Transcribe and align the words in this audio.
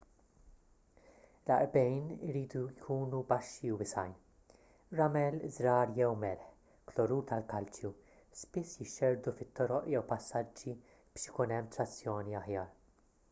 l-għarqbejn 1.49 2.05
iridu 2.27 2.61
jkunu 2.77 3.17
baxxi 3.31 3.69
u 3.73 3.75
wiesgħin. 3.81 4.15
ramel 4.99 5.37
żrar 5.57 5.93
jew 5.99 6.07
melħ 6.23 6.47
klorur 6.93 7.27
tal-kalċju 7.33 7.91
spiss 8.41 8.79
jixxerrdu 8.85 9.35
fit-toroq 9.43 9.91
jew 9.95 10.03
passaġġi 10.15 10.73
biex 10.87 11.29
ikun 11.33 11.55
hemm 11.57 11.71
trazzjoni 11.77 12.39
aħjar 12.41 12.73